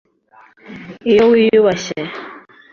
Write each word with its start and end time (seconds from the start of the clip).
iyo 1.11 1.23
wiyubashye 1.31 1.99